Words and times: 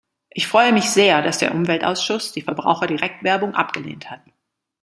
Ich 0.31 0.47
freue 0.47 0.73
mich 0.73 0.89
sehr, 0.89 1.21
dass 1.21 1.37
der 1.37 1.53
Umweltausschuss 1.53 2.31
die 2.31 2.41
Verbraucherdirektwerbung 2.41 3.53
abgelehnt 3.53 4.09
hat. 4.09 4.23